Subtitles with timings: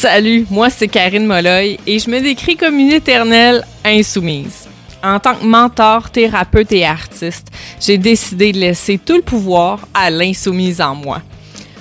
[0.00, 4.68] Salut, moi c'est Karine Molloy et je me décris comme une éternelle insoumise.
[5.02, 7.48] En tant que mentor, thérapeute et artiste,
[7.80, 11.20] j'ai décidé de laisser tout le pouvoir à l'insoumise en moi.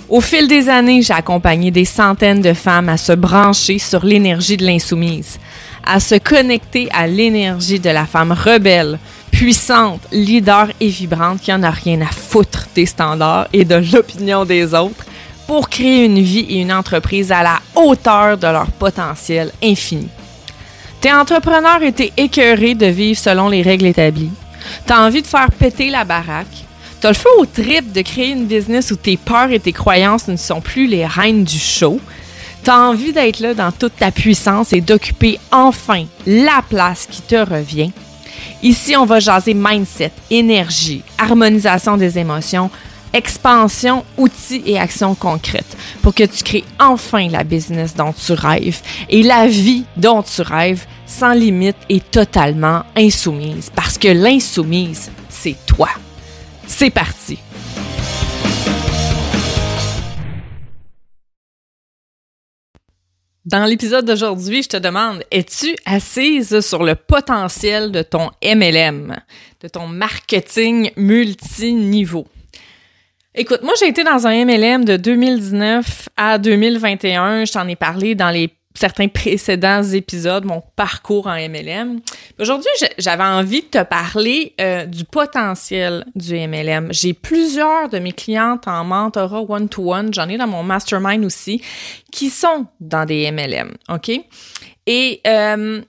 [0.09, 4.57] Au fil des années, j'ai accompagné des centaines de femmes à se brancher sur l'énergie
[4.57, 5.37] de l'insoumise,
[5.85, 8.97] à se connecter à l'énergie de la femme rebelle,
[9.29, 14.43] puissante, leader et vibrante qui en a rien à foutre des standards et de l'opinion
[14.43, 15.05] des autres
[15.47, 20.09] pour créer une vie et une entreprise à la hauteur de leur potentiel infini.
[20.99, 24.31] T'es entrepreneur et t'es écœuré de vivre selon les règles établies.
[24.85, 26.65] T'as envie de faire péter la baraque.
[26.99, 30.27] T'as le feu au trip de créer une business où tes peurs et tes croyances
[30.27, 31.99] ne sont plus les reines du show.
[32.63, 37.35] T'as envie d'être là dans toute ta puissance et d'occuper enfin la place qui te
[37.35, 37.91] revient.
[38.63, 42.71] Ici, on va jaser mindset, énergie, harmonisation des émotions,
[43.17, 48.81] expansion, outils et actions concrètes pour que tu crées enfin la business dont tu rêves
[49.09, 53.71] et la vie dont tu rêves sans limite et totalement insoumise.
[53.75, 55.89] Parce que l'insoumise, c'est toi.
[56.67, 57.39] C'est parti.
[63.45, 69.15] Dans l'épisode d'aujourd'hui, je te demande, es-tu assise sur le potentiel de ton MLM,
[69.61, 72.27] de ton marketing multiniveau?
[73.39, 77.45] Écoute, moi j'ai été dans un MLM de 2019 à 2021.
[77.45, 81.99] Je t'en ai parlé dans les certains précédents épisodes, mon parcours en MLM.
[82.39, 86.87] Aujourd'hui, j'avais envie de te parler euh, du potentiel du MLM.
[86.89, 91.61] J'ai plusieurs de mes clientes en mentorat one-to-one, j'en ai dans mon mastermind aussi,
[92.11, 94.19] qui sont dans des MLM, OK?
[94.87, 95.79] Et euh,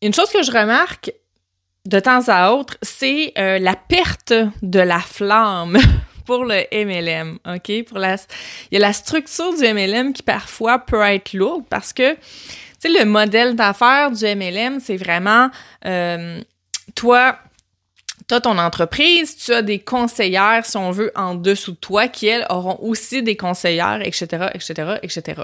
[0.00, 1.12] une chose que je remarque
[1.84, 5.76] de temps à autre, c'est euh, la perte de la flamme
[6.26, 7.84] pour le MLM, OK?
[7.84, 8.16] Pour la,
[8.70, 12.20] il y a la structure du MLM qui parfois peut être lourde parce que, tu
[12.78, 15.48] sais, le modèle d'affaires du MLM, c'est vraiment,
[15.86, 16.40] euh,
[16.94, 17.38] toi,
[18.28, 22.08] tu as ton entreprise, tu as des conseillères, si on veut, en dessous de toi,
[22.08, 25.42] qui, elles, auront aussi des conseillères, etc., etc., etc.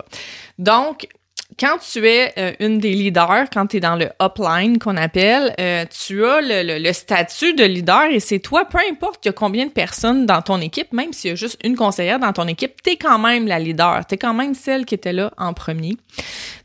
[0.59, 1.07] Donc,
[1.59, 5.55] quand tu es euh, une des leaders, quand tu es dans le upline qu'on appelle,
[5.61, 9.33] euh, tu as le, statut de leader et c'est toi, peu importe il y a
[9.33, 12.47] combien de personnes dans ton équipe, même s'il y a juste une conseillère dans ton
[12.47, 15.33] équipe, tu es quand même la leader, tu es quand même celle qui était là
[15.37, 15.97] en premier.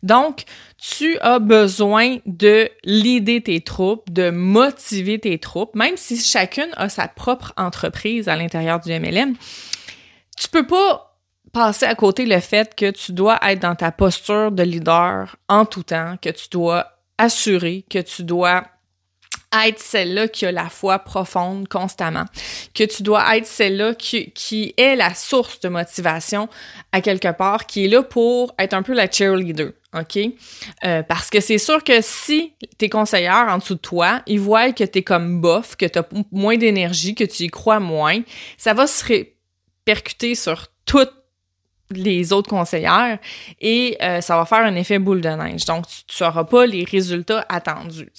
[0.03, 0.43] Donc,
[0.77, 6.87] tu as besoin de leader tes troupes, de motiver tes troupes, même si chacune a
[6.87, 9.35] sa propre entreprise à l'intérieur du MLM.
[10.37, 11.16] Tu peux pas
[11.51, 15.65] passer à côté le fait que tu dois être dans ta posture de leader en
[15.65, 16.87] tout temps, que tu dois
[17.17, 18.63] assurer, que tu dois
[19.65, 22.25] être celle-là qui a la foi profonde constamment,
[22.73, 26.49] que tu dois être celle-là qui, est la source de motivation
[26.91, 30.19] à quelque part, qui est là pour être un peu la cheerleader, OK?
[30.83, 34.71] Euh, parce que c'est sûr que si tes conseillères en dessous de toi, ils voient
[34.73, 38.21] que tu es comme bof, que tu as moins d'énergie, que tu y crois moins,
[38.57, 41.13] ça va se répercuter sur toute
[41.91, 43.17] les autres conseillères
[43.61, 45.65] et euh, ça va faire un effet boule de neige.
[45.65, 48.09] Donc, tu n'auras pas les résultats attendus.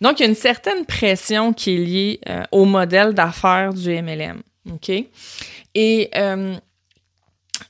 [0.00, 3.90] Donc, il y a une certaine pression qui est liée euh, au modèle d'affaires du
[3.90, 4.42] MLM.
[4.70, 4.90] OK?
[5.74, 6.54] Et euh,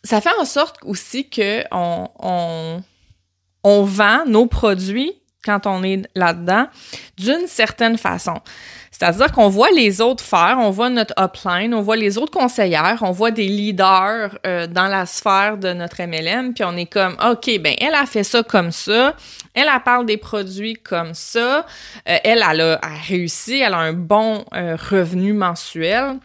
[0.05, 2.83] ça fait en sorte aussi que on, on,
[3.65, 5.13] on vend nos produits
[5.45, 6.69] quand on est là-dedans
[7.19, 8.41] d'une certaine façon.
[9.03, 12.99] C'est-à-dire qu'on voit les autres faire, on voit notre upline, on voit les autres conseillères,
[13.01, 17.17] on voit des leaders euh, dans la sphère de notre MLM, puis on est comme,
[17.29, 19.17] OK, ben elle a fait ça comme ça,
[19.55, 21.67] elle, a parle des produits comme ça,
[22.09, 26.21] euh, elle, elle a, réussi, elle a un bon euh, revenu mensuel.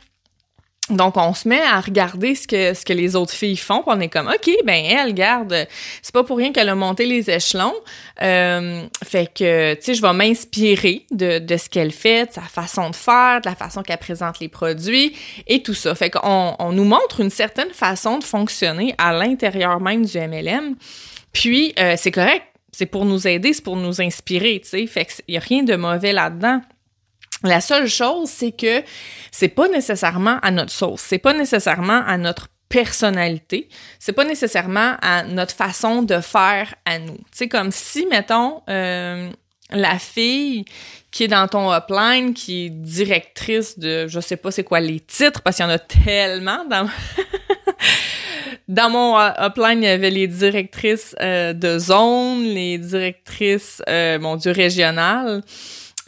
[0.89, 3.93] Donc, on se met à regarder ce que, ce que les autres filles font, puis
[3.93, 5.67] on est comme, OK, ben elle, garde,
[6.01, 7.73] c'est pas pour rien qu'elle a monté les échelons.
[8.21, 12.41] Euh, fait que, tu sais, je vais m'inspirer de, de ce qu'elle fait, de sa
[12.41, 15.13] façon de faire, de la façon qu'elle présente les produits
[15.45, 15.93] et tout ça.
[15.93, 20.75] Fait qu'on on nous montre une certaine façon de fonctionner à l'intérieur même du MLM.
[21.33, 24.87] Puis, euh, c'est correct, c'est pour nous aider, c'est pour nous inspirer, tu sais.
[24.87, 26.61] Fait qu'il y a rien de mauvais là-dedans.
[27.43, 28.83] La seule chose, c'est que
[29.31, 33.69] c'est pas nécessairement à notre sauce, c'est pas nécessairement à notre personnalité,
[33.99, 37.17] c'est pas nécessairement à notre façon de faire à nous.
[37.31, 39.29] C'est comme si, mettons, euh,
[39.69, 40.65] la fille
[41.11, 44.99] qui est dans ton upline, qui est directrice de, je sais pas c'est quoi les
[44.99, 46.89] titres, parce qu'il y en a tellement dans...
[48.67, 54.35] dans mon euh, upline, il y avait les directrices euh, de zone, les directrices, mon
[54.35, 55.41] Dieu, régionales.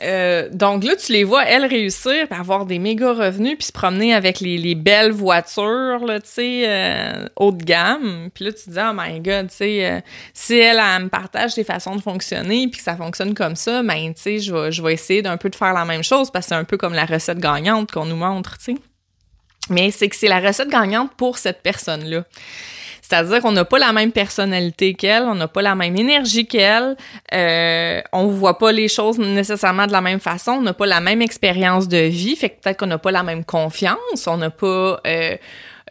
[0.01, 3.72] Euh, donc là, tu les vois, elles, réussir, puis avoir des méga revenus, puis se
[3.72, 8.30] promener avec les, les belles voitures, là, tu sais, euh, haut de gamme.
[8.34, 10.00] Puis là, tu te dis, oh my God, tu sais, euh,
[10.34, 13.84] si elle, elle, me partage des façons de fonctionner, puis que ça fonctionne comme ça,
[13.84, 16.31] ben, tu sais, je vais, je vais essayer d'un peu de faire la même chose,
[16.31, 18.81] parce que c'est un peu comme la recette gagnante qu'on nous montre, tu sais.
[19.69, 22.24] Mais c'est que c'est la recette gagnante pour cette personne-là.
[23.10, 26.96] C'est-à-dire qu'on n'a pas la même personnalité qu'elle, on n'a pas la même énergie qu'elle,
[27.34, 31.00] euh, on voit pas les choses nécessairement de la même façon, on n'a pas la
[31.00, 34.52] même expérience de vie, fait que peut-être qu'on n'a pas la même confiance, on n'a
[34.52, 35.36] pas euh,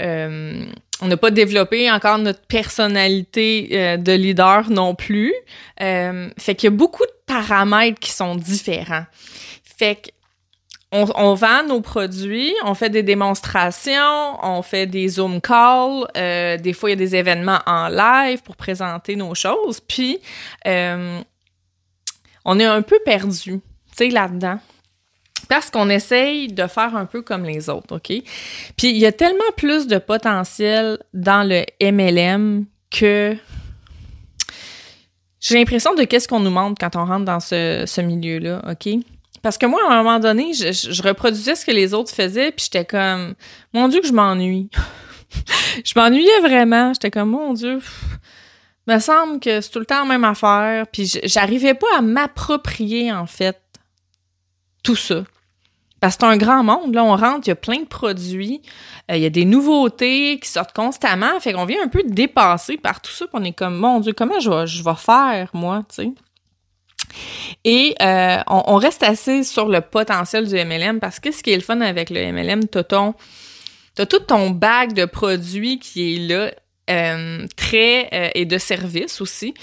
[0.01, 0.65] euh,
[1.01, 5.35] on n'a pas développé encore notre personnalité euh, de leader non plus.
[5.81, 9.07] Euh, fait qu'il y a beaucoup de paramètres qui sont différents.
[9.79, 10.09] Fait que
[10.91, 16.73] on, vend nos produits, on fait des démonstrations, on fait des Zoom calls, euh, des
[16.73, 20.19] fois il y a des événements en live pour présenter nos choses, puis
[20.67, 21.21] euh,
[22.45, 23.61] on est un peu perdu, tu
[23.97, 24.59] sais, là-dedans.
[25.49, 28.09] Parce qu'on essaye de faire un peu comme les autres, OK?
[28.77, 33.37] Puis il y a tellement plus de potentiel dans le MLM que
[35.41, 39.01] j'ai l'impression de qu'est-ce qu'on nous montre quand on rentre dans ce, ce milieu-là, OK?
[39.43, 42.65] Parce que moi, à un moment donné, je, reproduisais ce que les autres faisaient, puis
[42.65, 43.35] j'étais comme,
[43.73, 44.71] mon Dieu, que je m'ennuie.
[45.85, 46.93] je m'ennuyais vraiment.
[46.95, 47.81] J'étais comme, mon Dieu,
[48.87, 50.87] me semble que c'est tout le temps la même affaire.
[50.87, 53.61] Puis j'arrivais pas à m'approprier, en fait,
[54.83, 55.25] tout ça.
[56.01, 58.63] Parce que c'est un grand monde, là, on rentre, il y a plein de produits,
[59.11, 62.77] euh, il y a des nouveautés qui sortent constamment, fait qu'on vient un peu dépassé
[62.77, 65.97] par tout ça, puis on est comme, mon Dieu, comment je vais faire, moi, tu
[65.97, 66.13] sais?
[67.65, 71.57] Et euh, on, reste assez sur le potentiel du MLM parce que ce qui est
[71.57, 73.15] le fun avec le MLM, t'as ton,
[73.95, 76.51] t'as tout ton bag de produits qui est là,
[76.91, 79.55] euh, très euh, et de services aussi,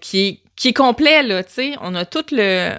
[0.00, 1.42] qui est qui est complet là.
[1.42, 2.74] Tu sais, on a tout le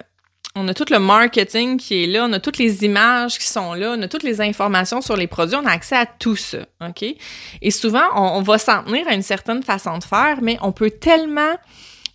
[0.56, 3.96] on a le marketing qui est là, on a toutes les images qui sont là,
[3.98, 7.04] on a toutes les informations sur les produits, on a accès à tout ça, OK?
[7.62, 10.92] Et souvent, on va s'en tenir à une certaine façon de faire, mais on peut
[10.92, 11.56] tellement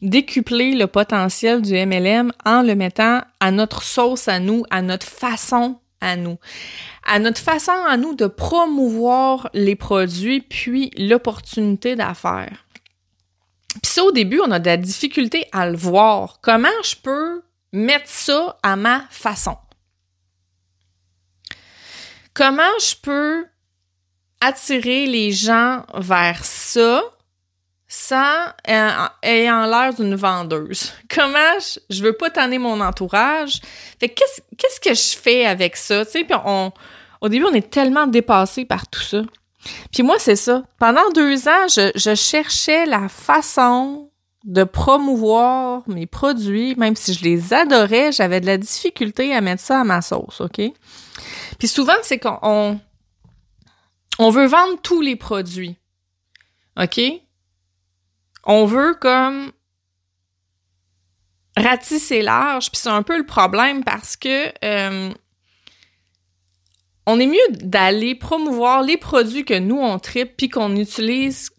[0.02, 5.06] décupler le potentiel du MLM en le mettant à notre sauce à nous, à notre
[5.06, 6.38] façon à nous,
[7.04, 12.66] à notre façon à nous de promouvoir les produits puis l'opportunité d'affaires.
[13.82, 16.40] Puis ça, au début, on a de la difficulté à le voir.
[16.42, 17.42] Comment je peux
[17.72, 19.56] mettre ça à ma façon?
[22.34, 23.46] Comment je peux
[24.40, 27.02] attirer les gens vers ça?
[27.92, 28.90] Sans euh,
[29.24, 30.92] ayant l'air d'une vendeuse.
[31.12, 33.60] Comment je, je veux pas tanner mon entourage?
[33.98, 36.72] Fait qu'est-ce qu'est-ce que je fais avec ça, tu sais puis on
[37.20, 39.22] au début on est tellement dépassé par tout ça.
[39.92, 40.62] Puis moi c'est ça.
[40.78, 44.08] Pendant deux ans, je, je cherchais la façon
[44.44, 49.62] de promouvoir mes produits, même si je les adorais, j'avais de la difficulté à mettre
[49.62, 50.62] ça à ma sauce, OK?
[51.58, 52.80] Puis souvent, c'est qu'on
[54.20, 55.76] on veut vendre tous les produits.
[56.80, 57.00] OK?
[58.44, 59.52] On veut comme
[61.56, 65.10] ratisser large, puis c'est un peu le problème parce que euh,
[67.06, 71.50] on est mieux d'aller promouvoir les produits que nous on tripe puis qu'on utilise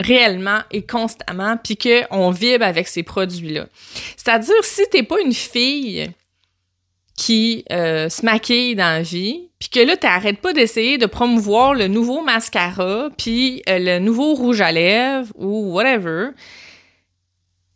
[0.00, 3.66] réellement et constamment puis qu'on vibre avec ces produits-là.
[4.16, 6.10] C'est-à-dire si t'es pas une fille
[7.16, 11.74] qui euh, se maquille dans la vie, puis que là, t'arrêtes pas d'essayer de promouvoir
[11.74, 16.30] le nouveau mascara, puis euh, le nouveau rouge à lèvres ou whatever,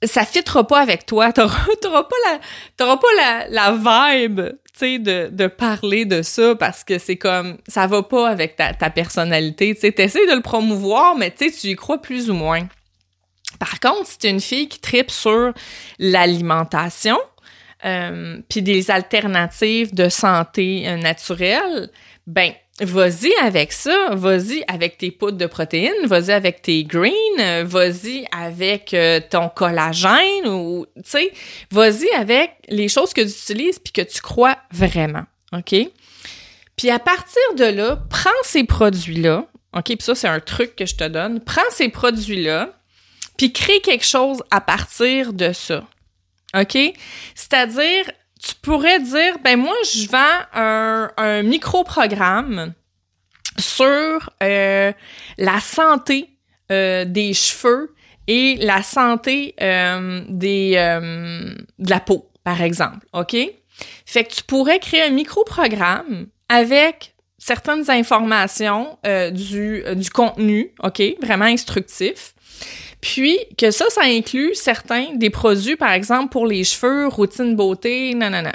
[0.02, 1.33] ça fitera pas avec toi.
[1.33, 2.40] T'auras, pas la,
[2.76, 7.16] t'auras pas la, la vibe, tu sais, de, de parler de ça parce que c'est
[7.16, 9.75] comme, ça va pas avec ta, ta personnalité.
[9.75, 12.66] Tu sais, de le promouvoir, mais tu sais, tu y crois plus ou moins.
[13.59, 15.52] Par contre, si t'es une fille qui tripe sur
[15.99, 17.19] l'alimentation,
[17.87, 21.90] euh, puis des alternatives de santé euh, naturelle,
[22.26, 28.26] ben vas-y avec ça, vas-y avec tes poudres de protéines, vas-y avec tes greens, vas-y
[28.33, 31.33] avec euh, ton collagène ou tu sais,
[31.71, 35.75] vas-y avec les choses que tu utilises puis que tu crois vraiment, OK?
[36.76, 40.87] Puis à partir de là, prends ces produits-là, OK, puis ça c'est un truc que
[40.87, 42.73] je te donne, prends ces produits-là
[43.38, 45.85] puis crée quelque chose à partir de ça.
[46.57, 46.79] OK?
[47.35, 48.11] C'est-à-dire,
[48.41, 52.73] tu pourrais dire, ben moi, je vends un, micro-programme
[53.59, 54.93] sur euh,
[55.39, 56.31] la santé
[56.71, 57.95] euh, des cheveux
[58.27, 63.07] et la santé euh, de la peau, par exemple.
[63.13, 63.37] OK?
[64.05, 68.99] Fait que tu pourrais créer un micro-programme avec certaines informations
[69.33, 71.03] du, du contenu, OK?
[71.23, 72.35] Vraiment instructif.
[73.00, 78.15] Puis que ça, ça inclut certains des produits, par exemple, pour les cheveux, routine beauté,
[78.15, 78.53] nanana.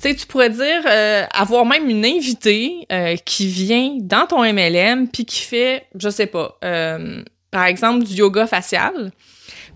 [0.00, 4.42] Tu sais, tu pourrais dire euh, avoir même une invitée euh, qui vient dans ton
[4.42, 9.12] MLM puis qui fait, je sais pas, euh, par exemple du yoga facial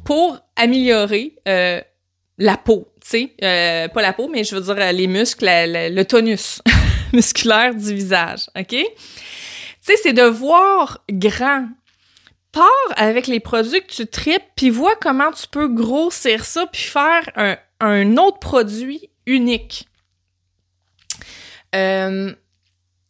[0.04, 5.47] pour améliorer la peau, tu sais, pas la peau, mais je veux dire les muscles,
[5.47, 6.62] le tonus
[7.12, 8.68] musculaire du visage, ok?
[8.68, 8.85] Tu
[9.80, 11.68] sais, c'est de voir grand.
[12.96, 17.30] Avec les produits que tu tripes, puis vois comment tu peux grossir ça, puis faire
[17.36, 19.88] un, un autre produit unique.
[21.74, 22.32] Euh,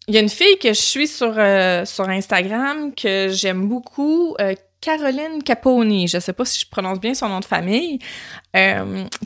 [0.07, 4.35] il y a une fille que je suis sur, euh, sur Instagram que j'aime beaucoup,
[4.41, 7.99] euh, Caroline Caponi, je sais pas si je prononce bien son nom de famille,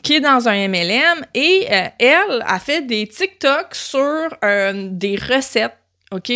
[0.01, 5.77] qui est dans un MLM et elle a fait des TikTok sur des recettes,
[6.11, 6.31] OK,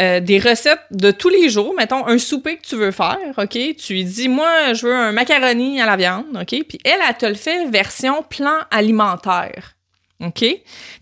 [0.00, 3.92] des recettes de tous les jours, mettons un souper que tu veux faire, OK, tu
[3.92, 7.26] lui dis moi je veux un macaroni à la viande, OK, puis elle elle te
[7.26, 9.76] le fait version plan alimentaire.
[10.20, 10.44] OK?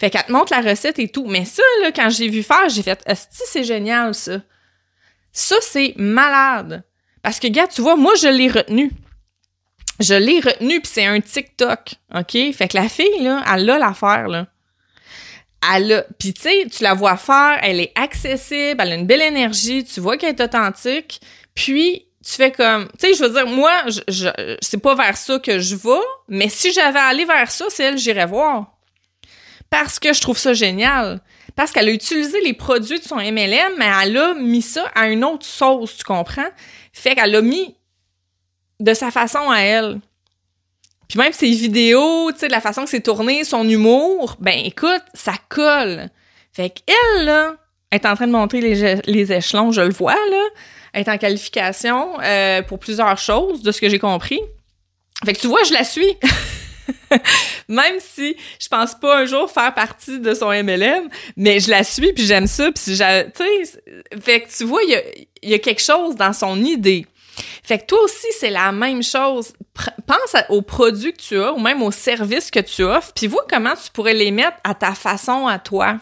[0.00, 1.26] Fait qu'elle te montre la recette et tout.
[1.26, 4.40] Mais ça, là, quand j'ai vu faire, j'ai fait, si c'est génial, ça.
[5.32, 6.84] Ça, c'est malade.
[7.22, 8.90] Parce que, gars, tu vois, moi, je l'ai retenu.
[10.00, 12.32] Je l'ai retenu, puis c'est un TikTok, OK?
[12.54, 14.46] Fait que la fille, là, elle a l'affaire, là.
[15.74, 16.02] Elle a...
[16.18, 19.84] Puis, tu sais, tu la vois faire, elle est accessible, elle a une belle énergie,
[19.84, 21.20] tu vois qu'elle est authentique,
[21.54, 22.88] puis tu fais comme...
[22.98, 26.04] Tu sais, je veux dire, moi, je, je c'est pas vers ça que je vais,
[26.28, 28.78] mais si j'avais allé vers ça, c'est elle j'irais voir
[29.70, 31.20] parce que je trouve ça génial.
[31.56, 35.08] Parce qu'elle a utilisé les produits de son MLM, mais elle a mis ça à
[35.08, 36.48] une autre sauce, tu comprends?
[36.92, 37.74] Fait qu'elle l'a mis
[38.80, 40.00] de sa façon à elle.
[41.08, 45.02] Puis même ses vidéos, tu sais, la façon que c'est tourné, son humour, ben écoute,
[45.14, 46.10] ça colle.
[46.52, 47.54] Fait qu'elle, là,
[47.90, 50.44] est en train de montrer les, les, échelons, je le vois, là.
[50.92, 54.40] Elle est en qualification euh, pour plusieurs choses, de ce que j'ai compris.
[55.24, 56.16] Fait que tu vois, je la suis.
[57.68, 61.84] Même si je pense pas un jour faire partie de son MLM, mais je la
[61.84, 63.82] suis puis j'aime ça puis tu sais
[64.22, 65.02] fait que tu vois il y a,
[65.50, 67.06] y a quelque chose dans son idée.
[67.62, 69.52] Fait que toi aussi, c'est la même chose.
[70.06, 73.46] pense aux produits que tu as ou même aux services que tu offres, puis vois
[73.48, 75.98] comment tu pourrais les mettre à ta façon à toi.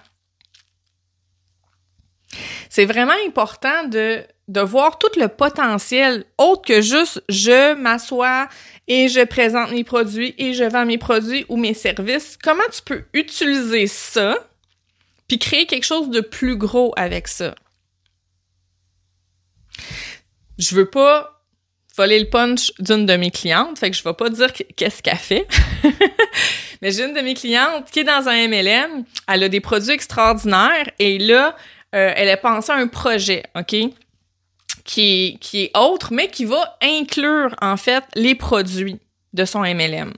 [2.69, 8.49] C'est vraiment important de, voir tout le potentiel autre que juste je m'assois
[8.89, 12.37] et je présente mes produits et je vends mes produits ou mes services.
[12.43, 14.37] Comment tu peux utiliser ça
[15.29, 17.55] puis créer quelque chose de plus gros avec ça?
[20.59, 21.43] Je veux pas
[21.97, 25.17] voler le punch d'une de mes clientes, fait que je vais pas dire qu'est-ce qu'elle
[25.17, 25.47] fait.
[26.83, 29.93] Mais j'ai une de mes clientes qui est dans un MLM, elle a des produits
[29.93, 31.57] extraordinaires et là,
[31.95, 33.75] euh, elle a pensé à un projet, OK?
[34.87, 39.01] qui, qui est autre, mais qui va inclure en fait les produits
[39.35, 40.15] de son MLM.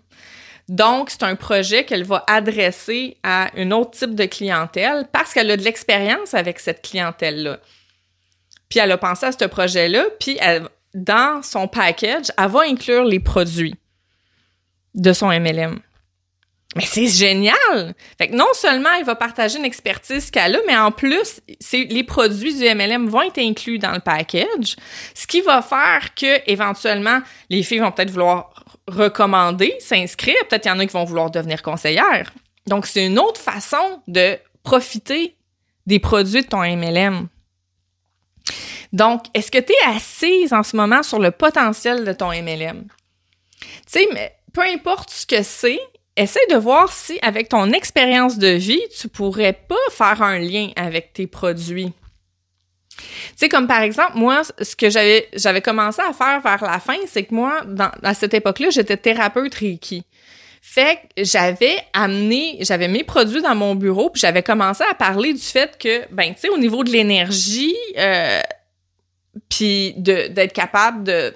[0.68, 5.50] Donc, c'est un projet qu'elle va adresser à un autre type de clientèle parce qu'elle
[5.50, 7.58] a de l'expérience avec cette clientèle-là.
[8.68, 13.04] Puis elle a pensé à ce projet-là, puis elle, dans son package, elle va inclure
[13.04, 13.74] les produits
[14.94, 15.80] de son MLM.
[16.76, 17.94] Mais c'est génial!
[18.18, 21.40] Fait que non seulement il va partager une expertise qu'elle a, mais en plus,
[21.72, 24.76] les produits du MLM vont être inclus dans le package,
[25.14, 30.70] ce qui va faire que, éventuellement, les filles vont peut-être vouloir recommander, s'inscrire, peut-être qu'il
[30.70, 32.32] y en a qui vont vouloir devenir conseillères.
[32.66, 35.36] Donc, c'est une autre façon de profiter
[35.86, 37.28] des produits de ton MLM.
[38.92, 42.86] Donc, est-ce que tu es assise en ce moment sur le potentiel de ton MLM?
[43.60, 45.80] Tu sais, mais peu importe ce que c'est,
[46.16, 50.70] essaie de voir si, avec ton expérience de vie, tu pourrais pas faire un lien
[50.76, 51.92] avec tes produits.
[52.98, 53.04] Tu
[53.36, 56.96] sais, comme par exemple, moi, ce que j'avais, j'avais commencé à faire vers la fin,
[57.06, 57.62] c'est que moi,
[58.02, 60.02] à cette époque-là, j'étais thérapeute Reiki.
[60.60, 65.32] Fait que j'avais amené, j'avais mes produits dans mon bureau, puis j'avais commencé à parler
[65.32, 68.40] du fait que, ben, tu sais, au niveau de l'énergie, euh,
[69.48, 71.34] puis d'être capable de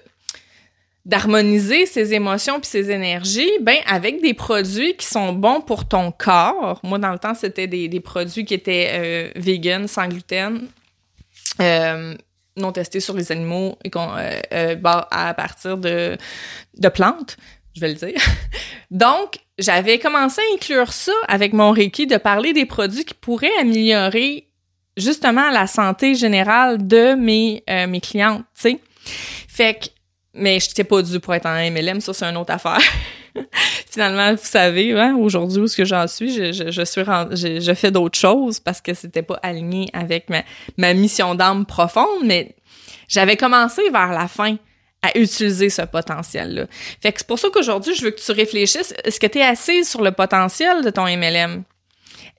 [1.04, 6.12] d'harmoniser ses émotions puis ses énergies, ben avec des produits qui sont bons pour ton
[6.12, 6.80] corps.
[6.84, 10.68] Moi, dans le temps, c'était des, des produits qui étaient euh, vegan, sans gluten,
[11.60, 12.14] euh,
[12.56, 16.16] non testés sur les animaux et qu'on euh, euh à partir de,
[16.78, 17.36] de plantes,
[17.74, 18.20] je vais le dire.
[18.92, 23.56] Donc, j'avais commencé à inclure ça avec mon Reiki, de parler des produits qui pourraient
[23.60, 24.51] améliorer
[24.96, 28.80] justement la santé générale de mes, euh, mes clientes, tu sais.
[29.48, 29.86] Fait que
[30.34, 32.80] mais je t'ai pas dû pour être en MLM, ça c'est une autre affaire.
[33.90, 37.60] Finalement, vous savez, hein, aujourd'hui où ce que j'en suis, je, je, je suis je,
[37.60, 40.42] je fais d'autres choses parce que c'était pas aligné avec ma,
[40.78, 42.54] ma mission d'âme profonde, mais
[43.08, 44.56] j'avais commencé vers la fin
[45.02, 46.66] à utiliser ce potentiel-là.
[47.02, 48.94] Fait que c'est pour ça qu'aujourd'hui, je veux que tu réfléchisses.
[49.04, 51.64] Est-ce que tu es assise sur le potentiel de ton MLM?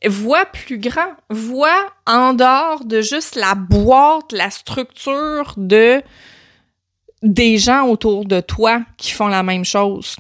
[0.05, 1.13] Vois plus grand.
[1.29, 6.01] Vois en dehors de juste la boîte, la structure de
[7.21, 10.17] des gens autour de toi qui font la même chose.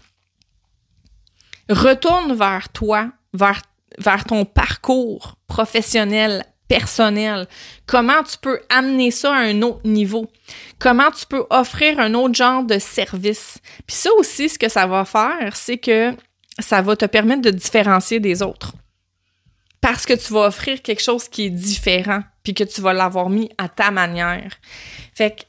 [1.69, 3.61] Retourne vers toi, vers,
[3.97, 7.47] vers ton parcours professionnel, personnel.
[7.85, 10.31] Comment tu peux amener ça à un autre niveau?
[10.79, 13.57] Comment tu peux offrir un autre genre de service?
[13.85, 16.13] Puis ça aussi, ce que ça va faire, c'est que
[16.59, 18.73] ça va te permettre de différencier des autres.
[19.83, 23.29] Parce que tu vas offrir quelque chose qui est différent, puis que tu vas l'avoir
[23.29, 24.53] mis à ta manière.
[25.13, 25.43] Fait que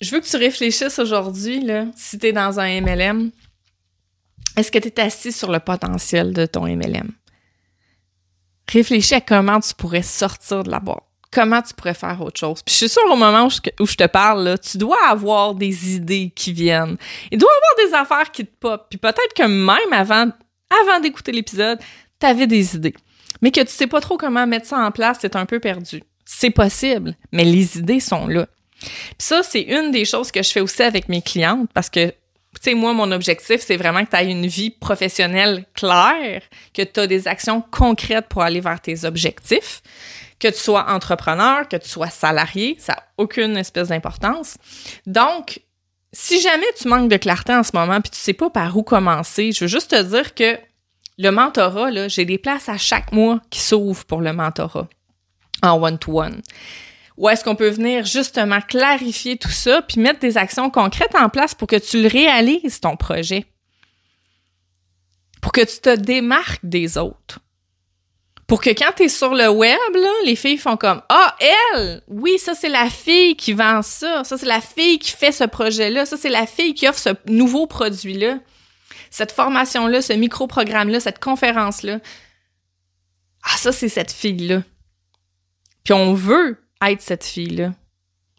[0.00, 3.32] je veux que tu réfléchisses aujourd'hui, là, si tu es dans un MLM,
[4.56, 7.10] est-ce que tu es assis sur le potentiel de ton MLM?
[8.68, 11.02] Réfléchis à comment tu pourrais sortir de la boîte.
[11.32, 12.62] Comment tu pourrais faire autre chose.
[12.62, 13.50] Puis je suis sûre au moment où
[13.86, 16.96] je, te parle, là, tu dois avoir des idées qui viennent.
[17.32, 18.86] Il doit y avoir des affaires qui te pop.
[18.88, 20.30] Puis peut-être que même avant,
[20.70, 21.80] avant d'écouter l'épisode,
[22.20, 22.94] tu avais des idées.
[23.42, 26.02] Mais que tu sais pas trop comment mettre ça en place, c'est un peu perdu.
[26.24, 28.46] C'est possible, mais les idées sont là.
[28.80, 32.08] Puis ça, c'est une des choses que je fais aussi avec mes clientes parce que,
[32.08, 32.14] tu
[32.62, 36.42] sais, moi, mon objectif, c'est vraiment que tu aies une vie professionnelle claire,
[36.74, 39.82] que tu des actions concrètes pour aller vers tes objectifs,
[40.38, 44.56] que tu sois entrepreneur, que tu sois salarié, ça n'a aucune espèce d'importance.
[45.06, 45.60] Donc,
[46.12, 48.82] si jamais tu manques de clarté en ce moment puis tu sais pas par où
[48.82, 50.58] commencer, je veux juste te dire que
[51.20, 54.88] le mentorat, là, j'ai des places à chaque mois qui s'ouvrent pour le mentorat
[55.62, 56.36] en one-to-one.
[56.36, 56.42] -one.
[57.18, 61.28] Ou est-ce qu'on peut venir justement clarifier tout ça puis mettre des actions concrètes en
[61.28, 63.44] place pour que tu le réalises, ton projet?
[65.42, 67.40] Pour que tu te démarques des autres.
[68.46, 69.78] Pour que quand tu es sur le web,
[70.24, 71.36] les filles font comme Ah,
[71.74, 72.02] elle!
[72.08, 74.24] Oui, ça, c'est la fille qui vend ça.
[74.24, 76.06] Ça, c'est la fille qui fait ce projet-là.
[76.06, 78.38] Ça, c'est la fille qui offre ce nouveau produit-là.
[79.10, 81.98] Cette formation-là, ce micro-programme-là, cette conférence-là.
[83.42, 84.62] Ah, ça, c'est cette fille-là.
[85.84, 87.72] Puis on veut être cette fille-là.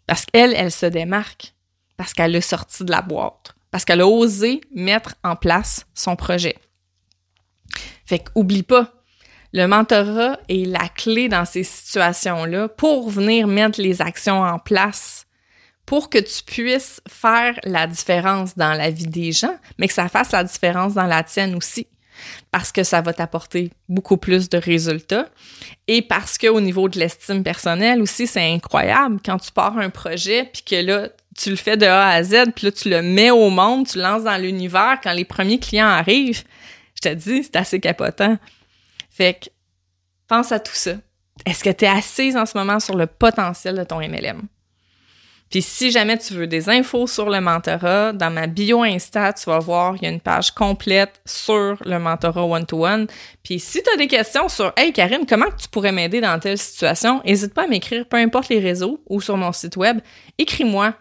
[0.06, 1.54] Parce qu'elle, elle se démarque.
[1.96, 3.54] Parce qu'elle a sorti de la boîte.
[3.70, 6.56] Parce qu'elle a osé mettre en place son projet.
[8.06, 8.92] Fait qu'oublie pas,
[9.52, 15.21] le mentorat est la clé dans ces situations-là pour venir mettre les actions en place
[15.86, 20.08] pour que tu puisses faire la différence dans la vie des gens, mais que ça
[20.08, 21.86] fasse la différence dans la tienne aussi
[22.50, 25.28] parce que ça va t'apporter beaucoup plus de résultats
[25.88, 30.44] et parce qu'au niveau de l'estime personnelle aussi, c'est incroyable quand tu pars un projet
[30.52, 33.30] puis que là, tu le fais de A à Z, puis là, tu le mets
[33.30, 36.44] au monde, tu le lances dans l'univers quand les premiers clients arrivent.
[36.94, 38.36] Je te dis, c'est assez capotant.
[39.10, 39.48] Fait que,
[40.28, 40.92] pense à tout ça.
[41.46, 44.42] Est-ce que tu es assise en ce moment sur le potentiel de ton MLM?
[45.52, 49.50] Puis si jamais tu veux des infos sur le mentorat, dans ma bio Insta, tu
[49.50, 53.06] vas voir, il y a une page complète sur le mentorat one-to-one.
[53.42, 56.56] Puis si tu as des questions sur Hey Karine, comment tu pourrais m'aider dans telle
[56.56, 60.00] situation, n'hésite pas à m'écrire, peu importe les réseaux ou sur mon site web,
[60.38, 60.94] écris-moi.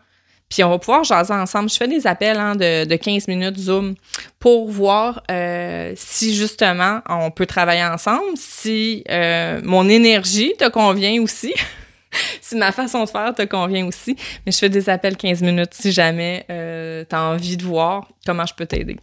[0.49, 1.69] Puis on va pouvoir jaser ensemble.
[1.69, 3.95] Je fais des appels hein, de, de 15 minutes Zoom
[4.37, 11.21] pour voir euh, si justement on peut travailler ensemble, si euh, mon énergie te convient
[11.21, 11.53] aussi.
[12.41, 14.15] si ma façon de faire te convient aussi.
[14.45, 18.07] Mais je fais des appels 15 minutes si jamais euh, tu as envie de voir
[18.25, 18.97] comment je peux t'aider.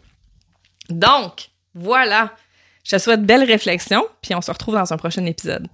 [0.88, 2.32] Donc, voilà.
[2.84, 5.68] Je te souhaite belle réflexion, puis on se retrouve dans un prochain épisode.